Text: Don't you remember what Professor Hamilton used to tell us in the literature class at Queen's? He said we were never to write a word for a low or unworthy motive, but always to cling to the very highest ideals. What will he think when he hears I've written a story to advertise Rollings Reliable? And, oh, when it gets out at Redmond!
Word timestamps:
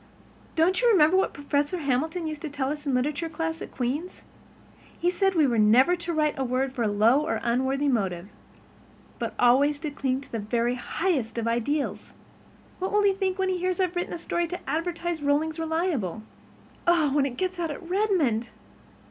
Don't 0.55 0.81
you 0.81 0.89
remember 0.89 1.15
what 1.15 1.31
Professor 1.31 1.77
Hamilton 1.77 2.25
used 2.25 2.41
to 2.41 2.49
tell 2.49 2.71
us 2.71 2.87
in 2.87 2.91
the 2.93 2.97
literature 2.97 3.29
class 3.29 3.61
at 3.61 3.69
Queen's? 3.71 4.23
He 4.97 5.11
said 5.11 5.35
we 5.35 5.45
were 5.45 5.59
never 5.59 5.95
to 5.95 6.11
write 6.11 6.39
a 6.39 6.43
word 6.43 6.73
for 6.73 6.81
a 6.81 6.87
low 6.87 7.21
or 7.21 7.39
unworthy 7.43 7.87
motive, 7.87 8.27
but 9.19 9.35
always 9.37 9.77
to 9.81 9.91
cling 9.91 10.19
to 10.21 10.31
the 10.31 10.39
very 10.39 10.73
highest 10.73 11.37
ideals. 11.37 12.13
What 12.79 12.91
will 12.91 13.03
he 13.03 13.13
think 13.13 13.37
when 13.37 13.49
he 13.49 13.59
hears 13.59 13.79
I've 13.79 13.95
written 13.95 14.11
a 14.13 14.17
story 14.17 14.47
to 14.47 14.67
advertise 14.67 15.21
Rollings 15.21 15.59
Reliable? 15.59 16.13
And, 16.13 16.23
oh, 16.87 17.13
when 17.15 17.27
it 17.27 17.37
gets 17.37 17.59
out 17.59 17.69
at 17.69 17.87
Redmond! 17.87 18.49